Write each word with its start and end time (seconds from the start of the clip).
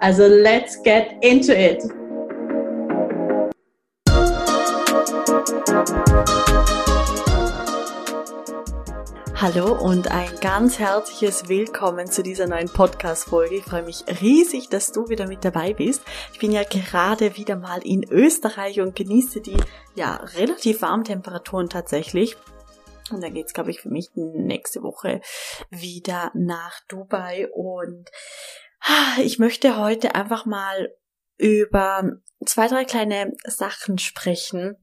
Also 0.00 0.28
let's 0.28 0.80
get 0.84 1.16
into 1.22 1.52
it! 1.52 1.82
Hallo 9.34 9.72
und 9.72 10.08
ein 10.12 10.30
ganz 10.40 10.78
herzliches 10.78 11.48
Willkommen 11.48 12.06
zu 12.06 12.22
dieser 12.22 12.46
neuen 12.46 12.68
Podcast-Folge. 12.68 13.56
Ich 13.56 13.64
freue 13.64 13.82
mich 13.82 14.04
riesig, 14.20 14.68
dass 14.68 14.92
du 14.92 15.08
wieder 15.08 15.26
mit 15.26 15.44
dabei 15.44 15.74
bist. 15.74 16.02
Ich 16.32 16.38
bin 16.38 16.52
ja 16.52 16.62
gerade 16.62 17.36
wieder 17.36 17.56
mal 17.56 17.84
in 17.84 18.04
Österreich 18.08 18.80
und 18.80 18.94
genieße 18.94 19.40
die 19.40 19.56
ja 19.96 20.14
relativ 20.36 20.82
warmen 20.82 21.04
Temperaturen 21.04 21.68
tatsächlich. 21.68 22.36
Und 23.10 23.22
dann 23.22 23.34
geht's, 23.34 23.52
glaube 23.52 23.70
ich, 23.70 23.80
für 23.80 23.88
mich 23.88 24.10
nächste 24.14 24.82
Woche 24.82 25.22
wieder 25.70 26.30
nach 26.34 26.80
Dubai. 26.88 27.48
Und 27.52 28.10
ich 29.18 29.38
möchte 29.38 29.76
heute 29.76 30.14
einfach 30.14 30.46
mal 30.46 30.94
über 31.36 32.20
zwei, 32.44 32.68
drei 32.68 32.84
kleine 32.84 33.32
Sachen 33.44 33.98
sprechen, 33.98 34.76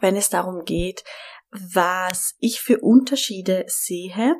wenn 0.00 0.16
es 0.16 0.28
darum 0.30 0.64
geht, 0.64 1.04
was 1.50 2.34
ich 2.38 2.60
für 2.60 2.80
Unterschiede 2.80 3.64
sehe 3.66 4.36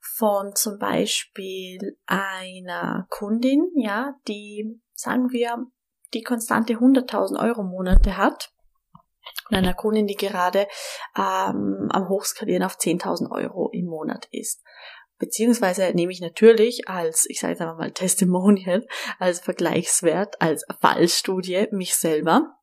von 0.00 0.54
zum 0.54 0.78
Beispiel 0.78 1.98
einer 2.06 3.06
Kundin, 3.08 3.70
ja, 3.76 4.14
die, 4.28 4.80
sagen 4.94 5.30
wir, 5.30 5.66
die 6.12 6.22
konstante 6.22 6.74
100.000 6.74 7.42
Euro 7.42 7.62
Monate 7.62 8.16
hat 8.16 8.52
und 9.48 9.56
einer 9.56 9.74
Kundin, 9.74 10.06
die 10.06 10.16
gerade 10.16 10.66
ähm, 11.16 11.88
am 11.90 12.08
Hochskalieren 12.08 12.64
auf 12.64 12.76
10.000 12.76 13.30
Euro 13.30 13.70
im 13.72 13.86
Monat 13.86 14.28
ist. 14.30 14.62
Beziehungsweise 15.22 15.92
nehme 15.94 16.10
ich 16.10 16.20
natürlich 16.20 16.88
als, 16.88 17.26
ich 17.28 17.38
sage 17.38 17.52
jetzt 17.52 17.60
einfach 17.60 17.78
mal 17.78 17.92
Testimonial, 17.92 18.84
als 19.20 19.38
Vergleichswert, 19.38 20.42
als 20.42 20.64
Fallstudie 20.80 21.68
mich 21.70 21.94
selber 21.94 22.56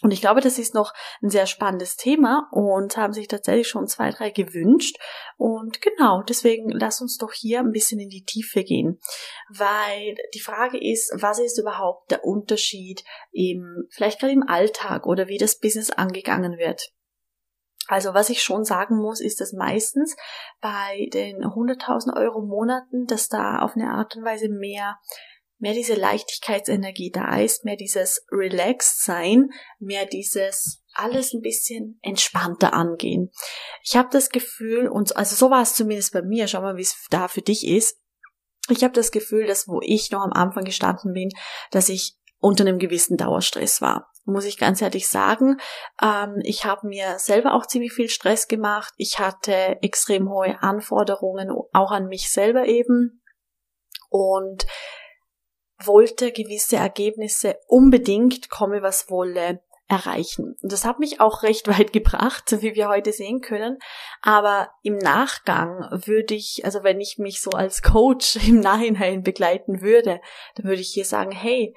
und 0.00 0.12
ich 0.12 0.20
glaube, 0.20 0.40
das 0.40 0.58
ist 0.58 0.74
noch 0.74 0.92
ein 1.22 1.28
sehr 1.28 1.46
spannendes 1.46 1.96
Thema 1.96 2.48
und 2.52 2.96
haben 2.96 3.12
sich 3.12 3.26
tatsächlich 3.26 3.66
schon 3.66 3.88
zwei, 3.88 4.10
drei 4.10 4.30
gewünscht. 4.30 4.96
Und 5.36 5.82
genau, 5.82 6.22
deswegen 6.22 6.70
lass 6.70 7.00
uns 7.00 7.18
doch 7.18 7.32
hier 7.32 7.58
ein 7.58 7.72
bisschen 7.72 7.98
in 7.98 8.08
die 8.08 8.24
Tiefe 8.24 8.62
gehen. 8.62 9.00
Weil 9.48 10.14
die 10.34 10.40
Frage 10.40 10.78
ist, 10.80 11.12
was 11.20 11.40
ist 11.40 11.58
überhaupt 11.58 12.12
der 12.12 12.24
Unterschied 12.24 13.02
im, 13.32 13.88
vielleicht 13.90 14.20
gerade 14.20 14.32
im 14.32 14.44
Alltag 14.46 15.04
oder 15.04 15.26
wie 15.26 15.38
das 15.38 15.58
Business 15.58 15.90
angegangen 15.90 16.58
wird? 16.58 16.92
Also 17.88 18.14
was 18.14 18.30
ich 18.30 18.42
schon 18.42 18.64
sagen 18.64 18.96
muss, 18.96 19.20
ist, 19.20 19.40
dass 19.40 19.52
meistens 19.52 20.14
bei 20.60 21.08
den 21.12 21.38
100.000 21.38 22.16
Euro 22.16 22.42
Monaten, 22.42 23.06
dass 23.06 23.28
da 23.28 23.58
auf 23.58 23.74
eine 23.74 23.90
Art 23.90 24.14
und 24.14 24.24
Weise 24.24 24.48
mehr 24.48 24.98
mehr 25.58 25.74
diese 25.74 25.94
Leichtigkeitsenergie 25.94 27.10
da 27.10 27.38
ist, 27.38 27.64
mehr 27.64 27.76
dieses 27.76 28.24
Relaxed 28.30 29.04
sein, 29.04 29.50
mehr 29.78 30.06
dieses 30.06 30.84
alles 30.92 31.32
ein 31.32 31.40
bisschen 31.40 31.98
entspannter 32.02 32.74
angehen. 32.74 33.30
Ich 33.82 33.96
habe 33.96 34.08
das 34.10 34.30
Gefühl, 34.30 34.88
und 34.88 35.16
also 35.16 35.36
so 35.36 35.50
war 35.50 35.62
es 35.62 35.74
zumindest 35.74 36.12
bei 36.12 36.22
mir, 36.22 36.48
schau 36.48 36.60
mal, 36.60 36.76
wie 36.76 36.82
es 36.82 37.06
da 37.10 37.28
für 37.28 37.42
dich 37.42 37.66
ist. 37.66 38.00
Ich 38.70 38.84
habe 38.84 38.94
das 38.94 39.10
Gefühl, 39.10 39.46
dass 39.46 39.66
wo 39.68 39.80
ich 39.82 40.10
noch 40.10 40.22
am 40.22 40.32
Anfang 40.32 40.64
gestanden 40.64 41.12
bin, 41.12 41.30
dass 41.70 41.88
ich 41.88 42.17
unter 42.40 42.64
einem 42.64 42.78
gewissen 42.78 43.16
Dauerstress 43.16 43.80
war. 43.80 44.10
Muss 44.24 44.44
ich 44.44 44.58
ganz 44.58 44.82
ehrlich 44.82 45.08
sagen, 45.08 45.58
ähm, 46.02 46.40
ich 46.42 46.64
habe 46.64 46.86
mir 46.86 47.18
selber 47.18 47.54
auch 47.54 47.66
ziemlich 47.66 47.92
viel 47.92 48.08
Stress 48.08 48.46
gemacht. 48.46 48.92
Ich 48.96 49.18
hatte 49.18 49.78
extrem 49.82 50.28
hohe 50.28 50.62
Anforderungen, 50.62 51.50
auch 51.50 51.90
an 51.90 52.06
mich 52.06 52.30
selber 52.30 52.66
eben. 52.66 53.22
Und 54.10 54.66
wollte 55.84 56.32
gewisse 56.32 56.76
Ergebnisse 56.76 57.58
unbedingt, 57.66 58.50
komme 58.50 58.82
was 58.82 59.10
wolle, 59.10 59.60
erreichen. 59.88 60.54
Und 60.62 60.72
das 60.72 60.84
hat 60.84 60.98
mich 60.98 61.20
auch 61.20 61.42
recht 61.42 61.66
weit 61.68 61.92
gebracht, 61.92 62.44
wie 62.60 62.74
wir 62.74 62.88
heute 62.88 63.12
sehen 63.12 63.40
können. 63.40 63.78
Aber 64.22 64.70
im 64.82 64.98
Nachgang 64.98 65.88
würde 65.90 66.34
ich, 66.34 66.64
also 66.64 66.84
wenn 66.84 67.00
ich 67.00 67.16
mich 67.18 67.40
so 67.40 67.50
als 67.50 67.82
Coach 67.82 68.36
im 68.46 68.60
Nachhinein 68.60 69.22
begleiten 69.22 69.80
würde, 69.80 70.20
dann 70.54 70.66
würde 70.66 70.82
ich 70.82 70.90
hier 70.90 71.04
sagen, 71.04 71.32
hey, 71.32 71.74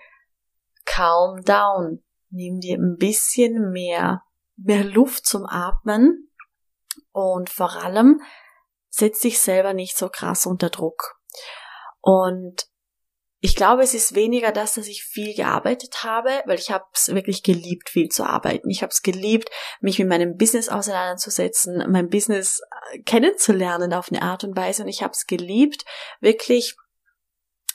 calm 0.92 1.42
down. 1.44 2.04
Nimm 2.30 2.60
dir 2.60 2.78
ein 2.78 2.98
bisschen 2.98 3.72
mehr, 3.72 4.24
mehr 4.58 4.84
Luft 4.84 5.26
zum 5.26 5.46
Atmen 5.46 6.30
und 7.12 7.50
vor 7.50 7.82
allem 7.82 8.22
setz 8.90 9.20
dich 9.20 9.40
selber 9.40 9.74
nicht 9.74 9.98
so 9.98 10.10
krass 10.10 10.46
unter 10.46 10.70
Druck. 10.70 11.16
Und 12.02 12.68
ich 13.44 13.56
glaube, 13.56 13.82
es 13.82 13.94
ist 13.94 14.14
weniger 14.16 14.52
das, 14.52 14.76
dass 14.76 14.88
ich 14.88 15.04
viel 15.04 15.34
gearbeitet 15.34 16.04
habe, 16.04 16.30
weil 16.46 16.60
ich 16.60 16.72
habe 16.72 16.86
es 16.94 17.08
wirklich 17.08 17.42
geliebt, 17.42 17.90
viel 17.90 18.08
zu 18.10 18.24
arbeiten. 18.24 18.70
Ich 18.70 18.84
habe 18.84 18.92
es 18.92 19.02
geliebt, 19.02 19.50
mich 19.80 19.98
mit 19.98 20.10
meinem 20.10 20.38
Business 20.38 20.70
auseinanderzusetzen, 20.70 21.90
mein 21.90 22.10
Business 22.10 22.62
äh, 22.92 23.00
kennenzulernen 23.00 23.94
auf 23.94 24.12
eine 24.12 24.22
Art 24.22 24.44
und 24.44 24.56
Weise. 24.56 24.84
Und 24.84 24.90
ich 24.90 25.02
habe 25.02 25.14
es 25.14 25.26
geliebt, 25.26 25.86
wirklich 26.20 26.76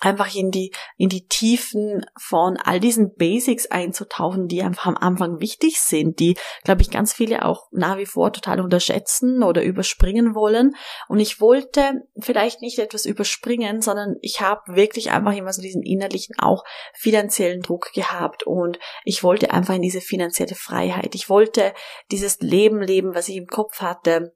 einfach 0.01 0.35
in 0.35 0.51
die, 0.51 0.73
in 0.97 1.09
die 1.09 1.27
Tiefen 1.27 2.05
von 2.19 2.57
all 2.57 2.81
diesen 2.81 3.15
Basics 3.15 3.67
einzutauchen, 3.67 4.49
die 4.49 4.63
einfach 4.63 4.87
am 4.87 4.97
Anfang 4.97 5.41
wichtig 5.41 5.81
sind, 5.81 6.19
die, 6.21 6.37
glaube 6.65 6.83
ich, 6.83 6.91
ganz 6.91 7.13
viele 7.13 7.45
auch 7.45 7.69
nach 7.71 7.97
wie 7.99 8.07
vor 8.07 8.33
total 8.33 8.61
unterschätzen 8.61 9.43
oder 9.43 9.63
überspringen 9.63 10.35
wollen. 10.35 10.75
Und 11.09 11.21
ich 11.21 11.41
wollte 11.41 12.03
vielleicht 12.19 12.61
nicht 12.61 12.79
etwas 12.79 13.07
überspringen, 13.07 13.81
sondern 13.81 14.17
ich 14.21 14.41
habe 14.41 14.63
wirklich 14.75 15.11
einfach 15.11 15.35
immer 15.35 15.53
so 15.53 15.63
diesen 15.63 15.83
innerlichen 15.83 16.37
auch 16.39 16.65
finanziellen 16.95 17.61
Druck 17.61 17.93
gehabt 17.93 18.45
und 18.45 18.79
ich 19.05 19.23
wollte 19.23 19.53
einfach 19.53 19.75
in 19.75 19.83
diese 19.83 20.01
finanzielle 20.01 20.55
Freiheit. 20.55 21.15
Ich 21.15 21.29
wollte 21.29 21.73
dieses 22.11 22.41
Leben 22.41 22.81
leben, 22.83 23.15
was 23.15 23.29
ich 23.29 23.37
im 23.37 23.47
Kopf 23.47 23.81
hatte 23.81 24.35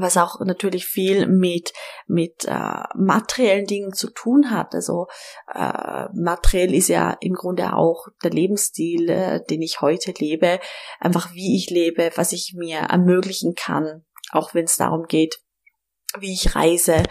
was 0.00 0.16
auch 0.16 0.40
natürlich 0.40 0.86
viel 0.86 1.26
mit 1.26 1.72
mit 2.06 2.44
äh, 2.46 2.82
materiellen 2.94 3.66
Dingen 3.66 3.92
zu 3.92 4.10
tun 4.10 4.50
hat. 4.50 4.74
Also 4.74 5.06
äh, 5.52 6.06
materiell 6.14 6.74
ist 6.74 6.88
ja 6.88 7.16
im 7.20 7.34
Grunde 7.34 7.74
auch 7.74 8.06
der 8.22 8.30
Lebensstil, 8.30 9.08
äh, 9.08 9.44
den 9.44 9.62
ich 9.62 9.80
heute 9.80 10.12
lebe, 10.18 10.60
einfach 11.00 11.32
wie 11.34 11.56
ich 11.56 11.70
lebe, 11.70 12.10
was 12.16 12.32
ich 12.32 12.54
mir 12.56 12.78
ermöglichen 12.78 13.54
kann, 13.54 14.04
auch 14.30 14.54
wenn 14.54 14.64
es 14.64 14.76
darum 14.76 15.04
geht, 15.04 15.42
wie 16.18 16.32
ich 16.32 16.54
reise 16.54 17.02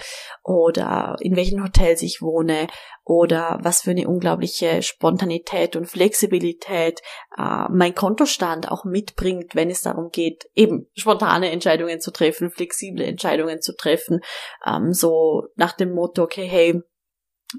oder 0.43 1.15
in 1.19 1.35
welchen 1.35 1.63
Hotels 1.63 2.01
ich 2.01 2.21
wohne 2.21 2.67
oder 3.03 3.59
was 3.61 3.81
für 3.81 3.91
eine 3.91 4.07
unglaubliche 4.07 4.81
Spontanität 4.81 5.75
und 5.75 5.85
Flexibilität 5.85 7.01
äh, 7.37 7.65
mein 7.69 7.95
Kontostand 7.95 8.71
auch 8.71 8.85
mitbringt, 8.85 9.55
wenn 9.55 9.69
es 9.69 9.81
darum 9.81 10.09
geht, 10.11 10.49
eben 10.55 10.87
spontane 10.95 11.51
Entscheidungen 11.51 11.99
zu 11.99 12.11
treffen, 12.11 12.51
flexible 12.51 13.03
Entscheidungen 13.03 13.61
zu 13.61 13.75
treffen, 13.75 14.21
ähm, 14.65 14.93
so 14.93 15.47
nach 15.55 15.73
dem 15.73 15.93
Motto, 15.93 16.23
okay, 16.23 16.47
hey, 16.47 16.81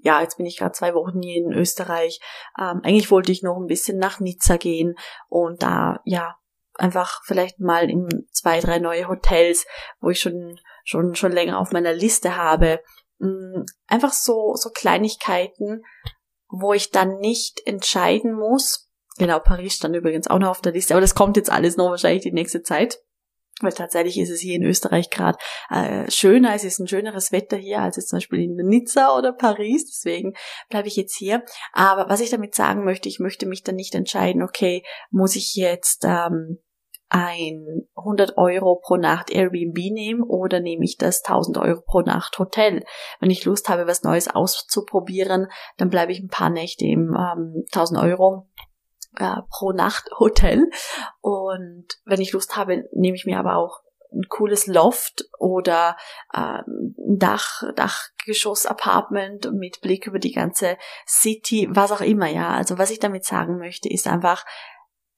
ja, 0.03 0.23
jetzt 0.23 0.37
bin 0.37 0.47
ich 0.47 0.57
gerade 0.57 0.73
zwei 0.73 0.95
Wochen 0.95 1.21
hier 1.21 1.37
in 1.37 1.53
Österreich. 1.53 2.21
Ähm, 2.59 2.81
eigentlich 2.83 3.11
wollte 3.11 3.33
ich 3.33 3.43
noch 3.43 3.57
ein 3.57 3.67
bisschen 3.67 3.99
nach 3.99 4.21
Nizza 4.21 4.57
gehen 4.57 4.95
und 5.29 5.63
da, 5.63 6.01
ja, 6.05 6.37
einfach 6.75 7.23
vielleicht 7.25 7.61
mal 7.61 7.91
in 7.91 8.27
zwei, 8.33 8.61
drei 8.61 8.79
neue 8.79 9.09
Hotels, 9.09 9.67
wo 10.01 10.11
ich 10.11 10.21
schon 10.21 10.59
schon, 10.85 11.15
schon 11.15 11.33
länger 11.33 11.59
auf 11.59 11.73
meiner 11.73 11.93
Liste 11.93 12.37
habe. 12.37 12.81
Mm, 13.19 13.63
einfach 13.87 14.13
so, 14.13 14.55
so 14.55 14.71
Kleinigkeiten, 14.71 15.85
wo 16.49 16.73
ich 16.73 16.91
dann 16.91 17.19
nicht 17.19 17.61
entscheiden 17.67 18.35
muss. 18.35 18.91
Genau, 19.19 19.39
Paris 19.39 19.75
stand 19.75 19.95
übrigens 19.95 20.29
auch 20.29 20.39
noch 20.39 20.51
auf 20.51 20.61
der 20.61 20.73
Liste, 20.73 20.95
aber 20.95 21.01
das 21.01 21.15
kommt 21.15 21.37
jetzt 21.37 21.51
alles 21.51 21.77
noch 21.77 21.91
wahrscheinlich 21.91 22.23
die 22.23 22.33
nächste 22.33 22.63
Zeit. 22.63 22.99
Weil 23.63 23.73
tatsächlich 23.73 24.19
ist 24.19 24.31
es 24.31 24.41
hier 24.41 24.57
in 24.57 24.65
Österreich 24.65 25.11
gerade 25.11 25.39
äh, 25.71 26.11
schöner, 26.11 26.55
es 26.55 26.65
ist 26.65 26.79
ein 26.79 26.89
schöneres 26.89 27.33
Wetter 27.33 27.57
hier 27.57 27.81
als 27.81 27.97
jetzt 27.97 28.09
zum 28.09 28.19
Beispiel 28.19 28.43
in 28.43 28.57
Nizza 28.57 29.17
oder 29.17 29.33
Paris, 29.33 29.87
deswegen 29.87 30.35
bleibe 30.69 30.89
ich 30.89 30.97
jetzt 30.97 31.17
hier. 31.17 31.45
Aber 31.73 32.09
was 32.09 32.21
ich 32.21 32.31
damit 32.31 32.55
sagen 32.55 32.85
möchte, 32.85 33.09
ich 33.09 33.19
möchte 33.19 33.47
mich 33.47 33.63
dann 33.63 33.77
nicht 33.77 33.95
entscheiden, 33.95 34.43
okay, 34.43 34.83
muss 35.11 35.37
ich 35.37 35.55
jetzt 35.55 36.05
ähm, 36.05 36.59
ein 37.13 37.87
100 37.95 38.39
Euro 38.39 38.81
pro 38.83 38.97
Nacht 38.97 39.31
Airbnb 39.31 39.77
nehme 39.77 40.25
oder 40.25 40.61
nehme 40.61 40.85
ich 40.85 40.97
das 40.97 41.23
1000 41.23 41.59
Euro 41.59 41.83
pro 41.83 42.01
Nacht 42.01 42.39
Hotel. 42.39 42.85
Wenn 43.21 43.31
ich 43.31 43.45
Lust 43.45 43.69
habe, 43.69 43.87
was 43.87 44.03
Neues 44.03 44.29
auszuprobieren, 44.29 45.49
dann 45.77 45.91
bleibe 45.91 46.13
ich 46.13 46.21
ein 46.21 46.29
paar 46.29 46.49
Nächte 46.49 46.87
im 46.87 47.15
ähm, 47.15 47.65
1000 47.73 48.01
Euro 48.01 48.49
äh, 49.19 49.37
pro 49.51 49.73
Nacht 49.73 50.11
Hotel. 50.19 50.71
Und 51.21 51.87
wenn 52.05 52.21
ich 52.21 52.33
Lust 52.33 52.57
habe, 52.57 52.85
nehme 52.93 53.17
ich 53.17 53.27
mir 53.27 53.39
aber 53.39 53.57
auch 53.57 53.81
ein 54.13 54.29
cooles 54.29 54.67
Loft 54.67 55.25
oder 55.39 55.97
ähm, 56.35 56.95
ein 56.99 57.19
Dach, 57.19 57.63
Dachgeschoss-Apartment 57.75 59.53
mit 59.53 59.81
Blick 59.81 60.07
über 60.07 60.19
die 60.19 60.33
ganze 60.33 60.77
City, 61.07 61.69
was 61.71 61.93
auch 61.93 62.03
immer, 62.03 62.29
ja. 62.29 62.51
Also 62.51 62.79
was 62.79 62.91
ich 62.91 62.99
damit 62.99 63.25
sagen 63.25 63.59
möchte, 63.59 63.89
ist 63.89 64.07
einfach, 64.07 64.45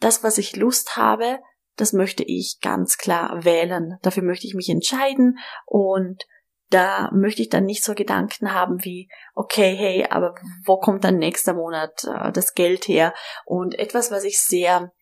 das, 0.00 0.22
was 0.22 0.38
ich 0.38 0.56
Lust 0.56 0.96
habe, 0.96 1.40
das 1.76 1.92
möchte 1.92 2.22
ich 2.22 2.58
ganz 2.60 2.98
klar 2.98 3.44
wählen. 3.44 3.98
Dafür 4.02 4.22
möchte 4.22 4.46
ich 4.46 4.54
mich 4.54 4.68
entscheiden 4.68 5.38
und 5.66 6.24
da 6.74 7.08
möchte 7.12 7.40
ich 7.40 7.50
dann 7.50 7.64
nicht 7.64 7.84
so 7.84 7.94
Gedanken 7.94 8.52
haben 8.52 8.84
wie, 8.84 9.08
okay, 9.34 9.76
hey, 9.76 10.06
aber 10.10 10.34
wo 10.64 10.76
kommt 10.76 11.04
dann 11.04 11.18
nächster 11.18 11.54
Monat 11.54 12.02
äh, 12.04 12.32
das 12.32 12.54
Geld 12.54 12.88
her? 12.88 13.14
Und 13.44 13.78
etwas, 13.78 14.10
was 14.10 14.24
ich 14.24 14.40
sehr 14.40 14.92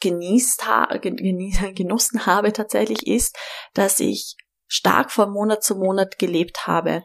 genießt 0.00 0.66
ha 0.66 0.88
genossen 1.74 2.24
habe 2.24 2.52
tatsächlich 2.54 3.06
ist, 3.06 3.36
dass 3.74 4.00
ich 4.00 4.36
stark 4.66 5.10
von 5.10 5.30
Monat 5.30 5.62
zu 5.62 5.76
Monat 5.76 6.18
gelebt 6.18 6.66
habe. 6.66 7.04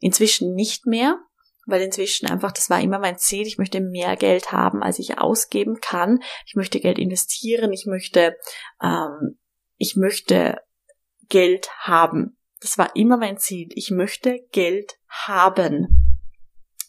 Inzwischen 0.00 0.52
nicht 0.52 0.84
mehr, 0.84 1.18
weil 1.64 1.80
inzwischen 1.80 2.28
einfach, 2.28 2.52
das 2.52 2.68
war 2.68 2.82
immer 2.82 2.98
mein 2.98 3.16
Ziel, 3.16 3.46
ich 3.46 3.56
möchte 3.56 3.80
mehr 3.80 4.16
Geld 4.16 4.52
haben, 4.52 4.82
als 4.82 4.98
ich 4.98 5.18
ausgeben 5.18 5.80
kann. 5.80 6.18
Ich 6.46 6.56
möchte 6.56 6.78
Geld 6.78 6.98
investieren, 6.98 7.72
ich 7.72 7.86
möchte, 7.86 8.36
ähm, 8.82 9.38
ich 9.78 9.96
möchte 9.96 10.60
Geld 11.30 11.70
haben. 11.78 12.36
Das 12.60 12.78
war 12.78 12.94
immer 12.96 13.16
mein 13.16 13.38
Ziel. 13.38 13.68
Ich 13.74 13.90
möchte 13.90 14.40
Geld 14.52 14.98
haben. 15.08 16.06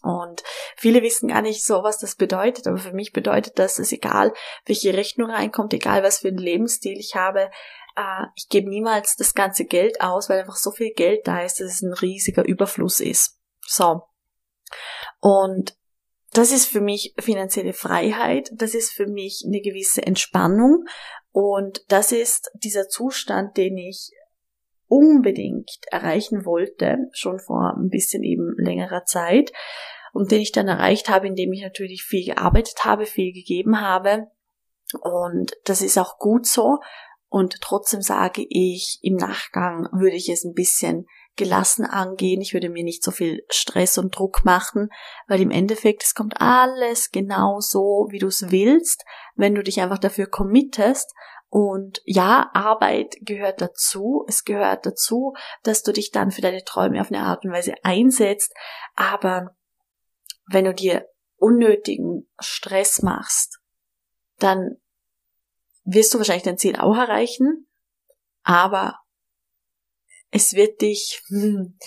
Und 0.01 0.43
viele 0.77 1.01
wissen 1.01 1.29
gar 1.29 1.41
nicht 1.41 1.65
so, 1.65 1.83
was 1.83 1.97
das 1.97 2.15
bedeutet, 2.15 2.67
aber 2.67 2.77
für 2.77 2.93
mich 2.93 3.11
bedeutet 3.11 3.59
das, 3.59 3.75
dass 3.75 3.91
egal, 3.91 4.33
welche 4.65 4.93
Rechnung 4.93 5.29
reinkommt, 5.29 5.73
egal 5.73 6.03
was 6.03 6.19
für 6.19 6.29
einen 6.29 6.37
Lebensstil 6.37 6.97
ich 6.97 7.15
habe, 7.15 7.49
äh, 7.97 8.25
ich 8.35 8.47
gebe 8.47 8.69
niemals 8.69 9.15
das 9.15 9.33
ganze 9.33 9.65
Geld 9.65 9.99
aus, 9.99 10.29
weil 10.29 10.39
einfach 10.39 10.55
so 10.55 10.71
viel 10.71 10.93
Geld 10.93 11.27
da 11.27 11.41
ist, 11.41 11.59
dass 11.59 11.73
es 11.73 11.81
ein 11.81 11.93
riesiger 11.93 12.45
Überfluss 12.45 12.99
ist. 12.99 13.39
So. 13.65 14.03
Und 15.19 15.75
das 16.31 16.51
ist 16.51 16.67
für 16.67 16.81
mich 16.81 17.13
finanzielle 17.17 17.73
Freiheit, 17.73 18.51
das 18.53 18.75
ist 18.75 18.91
für 18.91 19.07
mich 19.07 19.43
eine 19.45 19.61
gewisse 19.61 20.05
Entspannung 20.05 20.85
und 21.31 21.83
das 21.87 22.11
ist 22.11 22.51
dieser 22.53 22.87
Zustand, 22.89 23.57
den 23.57 23.77
ich 23.77 24.11
unbedingt 24.87 25.69
erreichen 25.91 26.45
wollte, 26.45 26.97
schon 27.11 27.39
vor 27.39 27.75
ein 27.77 27.89
bisschen 27.89 28.23
eben 28.23 28.55
längerer 28.57 29.03
Zeit 29.05 29.51
und 30.13 30.31
den 30.31 30.41
ich 30.41 30.51
dann 30.51 30.67
erreicht 30.67 31.09
habe, 31.09 31.27
indem 31.27 31.51
ich 31.53 31.61
natürlich 31.61 32.03
viel 32.03 32.25
gearbeitet 32.25 32.85
habe, 32.85 33.05
viel 33.05 33.33
gegeben 33.33 33.81
habe 33.81 34.27
und 35.01 35.51
das 35.65 35.81
ist 35.81 35.97
auch 35.97 36.17
gut 36.17 36.45
so 36.45 36.79
und 37.29 37.59
trotzdem 37.61 38.01
sage 38.01 38.45
ich, 38.49 38.99
im 39.01 39.15
Nachgang 39.15 39.89
würde 39.91 40.15
ich 40.15 40.29
es 40.29 40.45
ein 40.45 40.53
bisschen 40.53 41.05
gelassen 41.35 41.85
angehen. 41.85 42.41
Ich 42.41 42.53
würde 42.53 42.69
mir 42.69 42.83
nicht 42.83 43.03
so 43.03 43.11
viel 43.11 43.43
Stress 43.49 43.97
und 43.97 44.17
Druck 44.17 44.43
machen, 44.43 44.89
weil 45.27 45.41
im 45.41 45.51
Endeffekt 45.51 46.03
es 46.03 46.15
kommt 46.15 46.41
alles 46.41 47.11
genau 47.11 47.59
so, 47.59 48.07
wie 48.09 48.19
du 48.19 48.27
es 48.27 48.49
willst, 48.49 49.03
wenn 49.35 49.55
du 49.55 49.61
dich 49.61 49.81
einfach 49.81 49.99
dafür 49.99 50.27
committest. 50.27 51.13
Und 51.49 52.01
ja, 52.05 52.49
Arbeit 52.53 53.15
gehört 53.21 53.61
dazu. 53.61 54.25
Es 54.27 54.43
gehört 54.43 54.85
dazu, 54.85 55.33
dass 55.63 55.83
du 55.83 55.93
dich 55.93 56.11
dann 56.11 56.31
für 56.31 56.41
deine 56.41 56.63
Träume 56.63 56.99
auf 56.99 57.11
eine 57.11 57.23
Art 57.23 57.45
und 57.45 57.51
Weise 57.51 57.75
einsetzt. 57.83 58.53
Aber 58.95 59.55
wenn 60.49 60.65
du 60.65 60.73
dir 60.73 61.07
unnötigen 61.37 62.29
Stress 62.39 63.01
machst, 63.01 63.59
dann 64.39 64.77
wirst 65.85 66.13
du 66.13 66.17
wahrscheinlich 66.17 66.43
dein 66.43 66.57
Ziel 66.57 66.75
auch 66.75 66.97
erreichen, 66.97 67.67
aber 68.43 68.99
es 70.31 70.53
wird 70.53 70.81
dich 70.81 71.21
hm, 71.27 71.77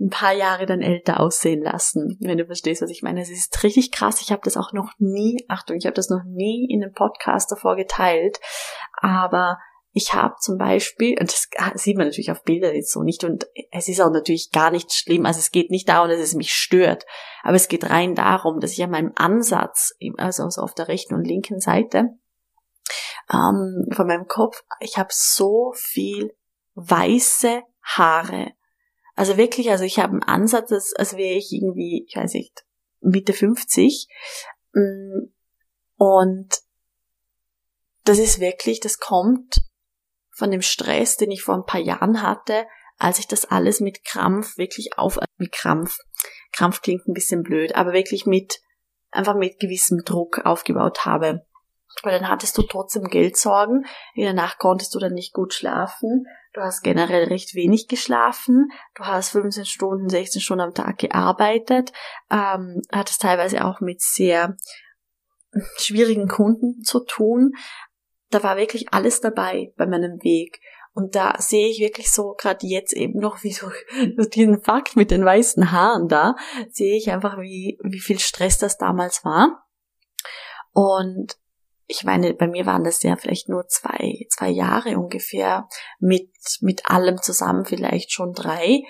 ein 0.00 0.08
paar 0.08 0.32
Jahre 0.32 0.64
dann 0.64 0.80
älter 0.80 1.20
aussehen 1.20 1.62
lassen, 1.62 2.16
wenn 2.20 2.38
du 2.38 2.46
verstehst, 2.46 2.80
was 2.80 2.90
ich 2.90 3.02
meine. 3.02 3.20
Es 3.20 3.28
ist 3.28 3.62
richtig 3.62 3.92
krass. 3.92 4.22
Ich 4.22 4.32
habe 4.32 4.40
das 4.42 4.56
auch 4.56 4.72
noch 4.72 4.92
nie, 4.98 5.44
Achtung, 5.48 5.76
ich 5.76 5.84
habe 5.84 5.94
das 5.94 6.08
noch 6.08 6.24
nie 6.24 6.66
in 6.70 6.82
einem 6.82 6.94
Podcast 6.94 7.52
davor 7.52 7.76
geteilt, 7.76 8.40
aber 9.00 9.58
ich 9.92 10.14
habe 10.14 10.34
zum 10.40 10.56
Beispiel, 10.56 11.18
und 11.18 11.32
das 11.32 11.48
sieht 11.74 11.96
man 11.96 12.06
natürlich 12.06 12.30
auf 12.30 12.44
Bildern 12.44 12.74
jetzt 12.74 12.92
so 12.92 13.02
nicht, 13.02 13.24
und 13.24 13.46
es 13.72 13.88
ist 13.88 14.00
auch 14.00 14.10
natürlich 14.10 14.50
gar 14.52 14.70
nicht 14.70 14.92
schlimm, 14.92 15.26
also 15.26 15.38
es 15.38 15.50
geht 15.50 15.70
nicht 15.70 15.88
darum, 15.88 16.08
dass 16.08 16.20
es 16.20 16.34
mich 16.34 16.52
stört, 16.52 17.06
aber 17.42 17.56
es 17.56 17.68
geht 17.68 17.90
rein 17.90 18.14
darum, 18.14 18.60
dass 18.60 18.72
ich 18.72 18.82
an 18.84 18.90
meinem 18.90 19.12
Ansatz, 19.16 19.92
also 20.16 20.44
auf 20.44 20.74
der 20.74 20.88
rechten 20.88 21.14
und 21.14 21.24
linken 21.24 21.60
Seite 21.60 22.10
ähm, 23.32 23.86
von 23.92 24.06
meinem 24.06 24.26
Kopf, 24.26 24.62
ich 24.80 24.96
habe 24.96 25.10
so 25.12 25.72
viel 25.74 26.32
weiße 26.74 27.62
Haare. 27.82 28.52
Also 29.14 29.36
wirklich, 29.36 29.70
also 29.70 29.84
ich 29.84 29.98
habe 29.98 30.12
einen 30.12 30.22
Ansatz, 30.22 30.72
als, 30.72 30.94
als 30.94 31.16
wäre 31.16 31.36
ich 31.36 31.52
irgendwie, 31.52 32.06
ich 32.08 32.16
weiß 32.16 32.34
nicht, 32.34 32.64
Mitte 33.00 33.32
50. 33.32 34.08
Mm, 34.72 35.32
und 35.96 36.60
das 38.04 38.18
ist 38.18 38.40
wirklich, 38.40 38.80
das 38.80 38.98
kommt 38.98 39.60
von 40.30 40.50
dem 40.50 40.62
Stress, 40.62 41.16
den 41.16 41.30
ich 41.30 41.42
vor 41.42 41.54
ein 41.54 41.66
paar 41.66 41.80
Jahren 41.80 42.22
hatte, 42.22 42.66
als 42.98 43.18
ich 43.18 43.26
das 43.26 43.46
alles 43.46 43.80
mit 43.80 44.04
Krampf 44.04 44.58
wirklich 44.58 44.98
auf, 44.98 45.18
mit 45.36 45.52
Krampf, 45.52 45.98
Krampf 46.52 46.82
klingt 46.82 47.08
ein 47.08 47.14
bisschen 47.14 47.42
blöd, 47.42 47.74
aber 47.74 47.92
wirklich 47.92 48.26
mit, 48.26 48.60
einfach 49.10 49.34
mit 49.34 49.58
gewissem 49.58 50.02
Druck 50.04 50.44
aufgebaut 50.44 51.04
habe. 51.04 51.46
Weil 52.02 52.18
dann 52.18 52.28
hattest 52.28 52.56
du 52.56 52.62
trotzdem 52.62 53.04
Geldsorgen, 53.04 53.84
in 54.14 54.22
der 54.22 54.32
Nacht 54.32 54.58
konntest 54.58 54.94
du 54.94 54.98
dann 54.98 55.12
nicht 55.12 55.32
gut 55.32 55.54
schlafen, 55.54 56.26
du 56.52 56.60
hast 56.60 56.82
generell 56.82 57.24
recht 57.24 57.54
wenig 57.54 57.88
geschlafen, 57.88 58.70
du 58.94 59.04
hast 59.04 59.30
15 59.30 59.64
Stunden, 59.64 60.08
16 60.08 60.40
Stunden 60.40 60.62
am 60.62 60.74
Tag 60.74 60.98
gearbeitet, 60.98 61.92
ähm, 62.30 62.80
hattest 62.92 63.22
teilweise 63.22 63.64
auch 63.64 63.80
mit 63.80 64.00
sehr 64.00 64.56
schwierigen 65.76 66.28
Kunden 66.28 66.82
zu 66.82 67.00
tun. 67.00 67.52
Da 68.30 68.42
war 68.42 68.56
wirklich 68.56 68.92
alles 68.92 69.20
dabei 69.20 69.72
bei 69.76 69.86
meinem 69.86 70.22
Weg. 70.22 70.60
Und 70.92 71.14
da 71.14 71.34
sehe 71.38 71.68
ich 71.68 71.78
wirklich 71.78 72.10
so, 72.10 72.34
gerade 72.36 72.66
jetzt 72.66 72.92
eben 72.92 73.20
noch, 73.20 73.42
wie 73.42 73.52
so, 73.52 73.70
diesen 74.34 74.62
Fakt 74.62 74.96
mit 74.96 75.10
den 75.10 75.24
weißen 75.24 75.72
Haaren 75.72 76.08
da, 76.08 76.34
sehe 76.70 76.96
ich 76.96 77.10
einfach, 77.10 77.38
wie, 77.38 77.78
wie 77.82 78.00
viel 78.00 78.18
Stress 78.18 78.58
das 78.58 78.78
damals 78.78 79.24
war. 79.24 79.66
Und 80.72 81.36
ich 81.90 82.04
meine, 82.04 82.34
bei 82.34 82.46
mir 82.46 82.66
waren 82.66 82.84
das 82.84 83.02
ja 83.02 83.16
vielleicht 83.16 83.48
nur 83.48 83.66
zwei, 83.66 84.26
zwei 84.30 84.48
Jahre 84.48 84.96
ungefähr, 84.96 85.68
mit, 85.98 86.30
mit 86.60 86.88
allem 86.88 87.18
zusammen 87.18 87.64
vielleicht 87.64 88.12
schon 88.12 88.32
drei, 88.32 88.82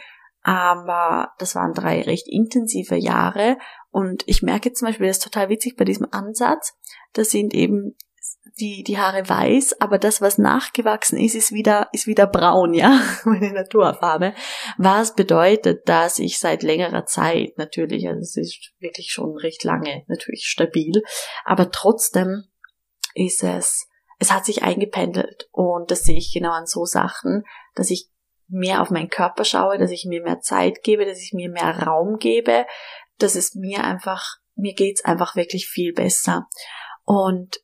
aber 0.43 1.33
das 1.39 1.55
waren 1.55 1.73
drei 1.73 2.03
recht 2.03 2.27
intensive 2.29 2.97
Jahre 2.97 3.57
und 3.91 4.23
ich 4.27 4.43
merke 4.43 4.73
zum 4.73 4.89
Beispiel, 4.89 5.07
das 5.07 5.17
ist 5.17 5.25
total 5.25 5.49
witzig 5.49 5.77
bei 5.77 5.85
diesem 5.85 6.09
Ansatz, 6.11 6.75
da 7.15 7.25
sind 7.25 7.55
eben 7.55 7.97
die, 8.59 8.83
die 8.83 8.99
Haare 8.99 9.29
weiß, 9.29 9.81
aber 9.81 9.99
das, 9.99 10.21
was 10.21 10.39
nachgewachsen 10.39 11.19
ist, 11.19 11.35
ist 11.35 11.53
wieder, 11.53 11.89
ist 11.93 12.07
wieder 12.07 12.27
braun, 12.27 12.75
ja, 12.75 13.01
meine 13.25 13.53
Naturfarbe. 13.53 14.35
Was 14.79 15.15
bedeutet, 15.15 15.89
dass 15.89 16.19
ich 16.19 16.39
seit 16.39 16.63
längerer 16.63 17.07
Zeit 17.07 17.57
natürlich, 17.57 18.09
also 18.09 18.21
es 18.21 18.37
ist 18.37 18.73
wirklich 18.79 19.13
schon 19.13 19.37
recht 19.37 19.65
lange 19.65 20.05
natürlich 20.09 20.45
stabil, 20.47 21.03
aber 21.45 21.71
trotzdem 21.71 22.45
ist 23.15 23.43
es, 23.43 23.87
es 24.19 24.33
hat 24.33 24.45
sich 24.45 24.63
eingependelt 24.63 25.49
und 25.53 25.91
das 25.91 26.03
sehe 26.03 26.19
ich 26.19 26.33
genau 26.33 26.53
an 26.53 26.67
so 26.67 26.85
Sachen, 26.85 27.45
dass 27.75 27.91
ich 27.91 28.09
mehr 28.49 28.83
auf 28.83 28.91
meinen 28.91 29.09
Körper 29.09 29.45
schaue, 29.45 29.79
dass 29.79 29.91
ich 29.91 30.05
mir 30.07 30.23
mehr 30.23 30.41
Zeit 30.41 30.83
gebe, 30.83 31.07
dass 31.07 31.23
ich 31.23 31.33
mir 31.33 31.49
mehr 31.49 31.87
Raum 31.87 32.19
gebe, 32.19 32.67
dass 33.19 33.37
es 33.37 33.55
mir 33.55 33.85
einfach, 33.85 34.37
mir 34.57 34.75
geht's 34.75 35.05
einfach 35.05 35.37
wirklich 35.37 35.69
viel 35.69 35.93
besser. 35.93 36.49
Und 37.05 37.61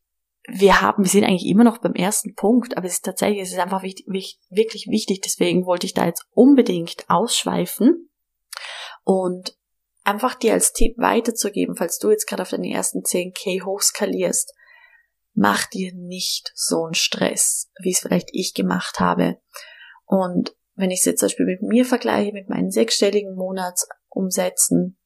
wir 0.48 0.80
haben, 0.80 1.04
wir 1.04 1.10
sind 1.10 1.24
eigentlich 1.24 1.46
immer 1.46 1.64
noch 1.64 1.78
beim 1.78 1.94
ersten 1.94 2.34
Punkt, 2.34 2.76
aber 2.76 2.86
es 2.86 2.94
ist 2.94 3.04
tatsächlich, 3.04 3.42
es 3.42 3.52
ist 3.52 3.58
einfach 3.58 3.82
wichtig, 3.82 4.06
wirklich 4.48 4.86
wichtig, 4.88 5.20
deswegen 5.20 5.66
wollte 5.66 5.86
ich 5.86 5.94
da 5.94 6.06
jetzt 6.06 6.24
unbedingt 6.30 7.04
ausschweifen 7.08 8.10
und 9.04 9.56
einfach 10.04 10.34
dir 10.34 10.52
als 10.52 10.72
Tipp 10.72 10.96
weiterzugeben, 10.98 11.76
falls 11.76 11.98
du 11.98 12.10
jetzt 12.10 12.26
gerade 12.26 12.42
auf 12.42 12.50
deine 12.50 12.70
ersten 12.70 13.00
10k 13.00 13.64
hochskalierst, 13.64 14.54
mach 15.34 15.66
dir 15.66 15.92
nicht 15.94 16.52
so 16.54 16.84
einen 16.84 16.94
Stress, 16.94 17.70
wie 17.80 17.90
es 17.90 17.98
vielleicht 17.98 18.30
ich 18.32 18.54
gemacht 18.54 19.00
habe. 19.00 19.38
Und 20.06 20.56
wenn 20.76 20.90
ich 20.90 21.00
es 21.00 21.06
jetzt 21.06 21.20
zum 21.20 21.26
Beispiel 21.26 21.46
mit 21.46 21.62
mir 21.62 21.84
vergleiche, 21.84 22.32
mit 22.32 22.48
meinen 22.48 22.70
sechsstelligen 22.70 23.34
Monatsumsätzen, 23.34 24.98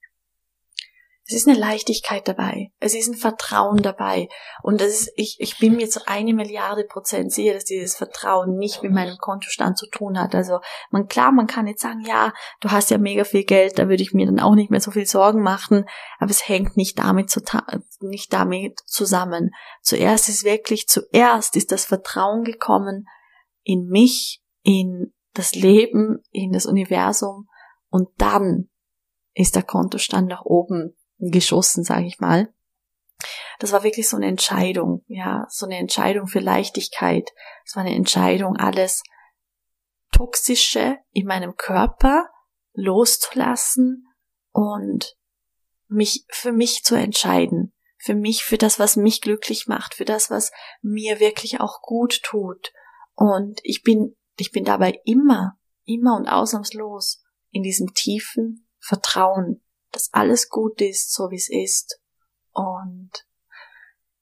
Es 1.30 1.37
ist 1.37 1.49
eine 1.49 1.56
Leichtigkeit 1.56 2.26
dabei. 2.26 2.72
Es 2.80 2.92
ist 2.92 3.06
ein 3.06 3.14
Vertrauen 3.14 3.82
dabei. 3.82 4.28
Und 4.64 4.80
das 4.80 4.88
ist, 4.88 5.12
ich, 5.14 5.37
ich 5.38 5.58
bin 5.58 5.76
mir 5.76 5.88
zu 5.88 6.00
eine 6.08 6.34
Milliarde 6.34 6.82
Prozent 6.82 7.32
sicher, 7.32 7.54
dass 7.54 7.62
dieses 7.62 7.94
Vertrauen 7.94 8.56
nicht 8.56 8.82
mit 8.82 8.90
meinem 8.90 9.16
Kontostand 9.16 9.78
zu 9.78 9.87
tun 9.87 10.18
hat. 10.18 10.34
Also, 10.34 10.58
man, 10.90 11.06
klar, 11.06 11.30
man 11.30 11.46
kann 11.46 11.68
jetzt 11.68 11.82
sagen, 11.82 12.00
ja, 12.00 12.32
du 12.60 12.72
hast 12.72 12.90
ja 12.90 12.99
mega 12.99 13.22
viel 13.22 13.44
Geld, 13.44 13.78
da 13.78 13.88
würde 13.88 14.02
ich 14.02 14.12
mir 14.12 14.26
dann 14.26 14.40
auch 14.40 14.56
nicht 14.56 14.72
mehr 14.72 14.80
so 14.80 14.90
viel 14.90 15.06
Sorgen 15.06 15.40
machen. 15.40 15.84
Aber 16.18 16.32
es 16.32 16.49
hängt 16.49 16.76
nicht 16.76 16.99
damit, 16.99 17.30
zu, 17.30 17.40
nicht 18.00 18.32
damit 18.32 18.80
zusammen. 18.87 19.50
Zuerst 19.82 20.28
ist 20.28 20.42
wirklich, 20.42 20.88
zuerst 20.88 21.54
ist 21.54 21.70
das 21.70 21.84
Vertrauen 21.84 22.42
gekommen 22.42 23.06
in 23.62 23.87
mich, 23.87 24.42
in 24.64 25.12
das 25.34 25.54
Leben, 25.54 26.25
in 26.32 26.50
das 26.50 26.66
Universum. 26.66 27.46
Und 27.88 28.08
dann 28.18 28.68
ist 29.32 29.54
der 29.54 29.62
Kontostand 29.62 30.26
nach 30.26 30.44
oben 30.44 30.96
geschossen, 31.20 31.84
sage 31.84 32.06
ich 32.06 32.18
mal. 32.20 32.52
Das 33.58 33.72
war 33.72 33.82
wirklich 33.82 34.08
so 34.08 34.16
eine 34.16 34.26
Entscheidung, 34.26 35.04
ja, 35.06 35.46
so 35.50 35.66
eine 35.66 35.76
Entscheidung 35.76 36.26
für 36.26 36.40
Leichtigkeit. 36.40 37.30
Es 37.64 37.76
war 37.76 37.84
eine 37.84 37.94
Entscheidung, 37.94 38.56
alles 38.56 39.02
Toxische 40.12 40.98
in 41.12 41.26
meinem 41.26 41.56
Körper 41.56 42.28
loszulassen 42.72 44.06
und 44.52 45.16
mich 45.88 46.24
für 46.30 46.52
mich 46.52 46.82
zu 46.84 46.94
entscheiden, 46.94 47.74
für 47.98 48.14
mich, 48.14 48.44
für 48.44 48.56
das, 48.56 48.78
was 48.78 48.96
mich 48.96 49.20
glücklich 49.20 49.66
macht, 49.66 49.94
für 49.94 50.04
das, 50.04 50.30
was 50.30 50.50
mir 50.80 51.20
wirklich 51.20 51.60
auch 51.60 51.82
gut 51.82 52.22
tut. 52.22 52.72
Und 53.14 53.60
ich 53.62 53.82
bin, 53.82 54.16
ich 54.36 54.52
bin 54.52 54.64
dabei 54.64 54.98
immer, 55.04 55.58
immer 55.84 56.16
und 56.16 56.28
ausnahmslos 56.28 57.22
in 57.50 57.62
diesem 57.62 57.92
tiefen 57.92 58.68
Vertrauen, 58.78 59.62
dass 59.92 60.12
alles 60.12 60.49
gut 60.49 60.80
ist, 60.80 61.12
so 61.12 61.30
wie 61.30 61.37
es 61.37 61.49
ist. 61.49 62.00
Und 62.52 63.11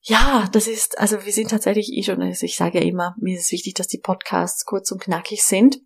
ja, 0.00 0.48
das 0.52 0.66
ist, 0.66 0.98
also 0.98 1.24
wir 1.24 1.32
sind 1.32 1.50
tatsächlich 1.50 1.92
eh 1.92 2.02
schon, 2.02 2.22
also 2.22 2.46
ich 2.46 2.56
sage 2.56 2.78
ja 2.78 2.84
immer, 2.84 3.14
mir 3.18 3.36
ist 3.36 3.46
es 3.46 3.52
wichtig, 3.52 3.74
dass 3.74 3.88
die 3.88 3.98
Podcasts 3.98 4.64
kurz 4.64 4.90
und 4.90 5.02
knackig 5.02 5.44
sind. 5.44 5.80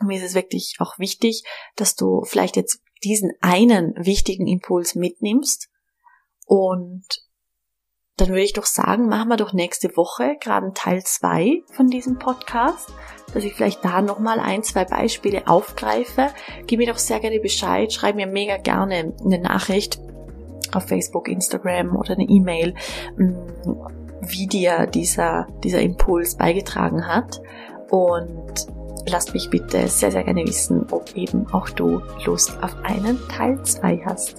Mir 0.00 0.18
ist 0.18 0.30
es 0.30 0.34
wirklich 0.34 0.76
auch 0.78 0.98
wichtig, 0.98 1.42
dass 1.74 1.96
du 1.96 2.22
vielleicht 2.24 2.56
jetzt 2.56 2.80
diesen 3.02 3.32
einen 3.40 3.94
wichtigen 3.96 4.46
Impuls 4.46 4.94
mitnimmst 4.94 5.68
und 6.44 7.06
dann 8.16 8.28
würde 8.28 8.42
ich 8.42 8.54
doch 8.54 8.64
sagen, 8.64 9.08
machen 9.08 9.28
wir 9.28 9.36
doch 9.36 9.52
nächste 9.52 9.94
Woche 9.96 10.36
gerade 10.40 10.72
Teil 10.72 11.02
zwei 11.04 11.62
von 11.72 11.88
diesem 11.88 12.18
Podcast, 12.18 12.88
dass 13.34 13.44
ich 13.44 13.54
vielleicht 13.54 13.84
da 13.84 14.00
nochmal 14.00 14.40
ein, 14.40 14.62
zwei 14.62 14.86
Beispiele 14.86 15.46
aufgreife. 15.46 16.28
Gib 16.66 16.78
mir 16.78 16.86
doch 16.86 16.98
sehr 16.98 17.20
gerne 17.20 17.40
Bescheid, 17.40 17.92
schreib 17.92 18.16
mir 18.16 18.26
mega 18.26 18.56
gerne 18.56 19.14
eine 19.22 19.38
Nachricht 19.38 20.00
auf 20.72 20.88
Facebook, 20.88 21.28
Instagram 21.28 21.94
oder 21.94 22.14
eine 22.14 22.24
E-Mail, 22.24 22.74
mm, 23.18 23.32
wie 24.22 24.46
dir 24.46 24.86
dieser, 24.86 25.46
dieser 25.62 25.80
Impuls 25.80 26.36
beigetragen 26.36 27.06
hat. 27.06 27.42
Und 27.90 28.66
lasst 29.06 29.34
mich 29.34 29.50
bitte 29.50 29.88
sehr, 29.88 30.10
sehr 30.10 30.24
gerne 30.24 30.46
wissen, 30.46 30.86
ob 30.90 31.14
eben 31.16 31.46
auch 31.52 31.68
du 31.70 32.00
Lust 32.24 32.52
auf 32.62 32.74
einen 32.82 33.18
Teil 33.28 33.62
2 33.62 34.02
hast. 34.04 34.36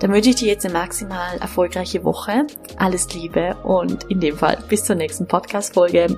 Dann 0.00 0.12
wünsche 0.12 0.30
ich 0.30 0.36
dir 0.36 0.48
jetzt 0.48 0.64
eine 0.64 0.74
maximal 0.74 1.38
erfolgreiche 1.38 2.04
Woche. 2.04 2.46
Alles 2.76 3.12
Liebe 3.14 3.56
und 3.64 4.04
in 4.04 4.20
dem 4.20 4.36
Fall 4.36 4.58
bis 4.68 4.84
zur 4.84 4.96
nächsten 4.96 5.26
Podcast-Folge. 5.26 6.16